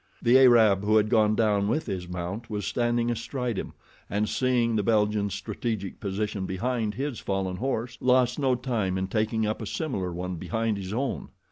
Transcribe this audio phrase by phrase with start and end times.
[0.19, 3.73] The Arab, who had gone down with his mount, was standing astride him,
[4.09, 9.45] and seeing the Belgian's strategic position behind his fallen horse, lost no time in taking
[9.45, 11.29] up a similar one behind his own.